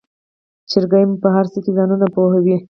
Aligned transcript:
چرګې 0.69 1.03
مو 1.09 1.15
په 1.23 1.29
هرڅه 1.35 1.59
کې 1.63 1.71
ځانونه 1.77 2.05
پوهوي. 2.13 2.55